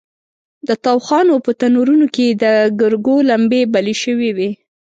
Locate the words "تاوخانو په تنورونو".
0.85-2.07